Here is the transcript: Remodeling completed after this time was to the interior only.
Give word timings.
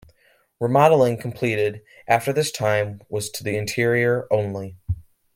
Remodeling 0.59 1.15
completed 1.19 1.83
after 2.07 2.33
this 2.33 2.51
time 2.51 3.03
was 3.07 3.29
to 3.29 3.43
the 3.43 3.55
interior 3.55 4.25
only. 4.31 4.75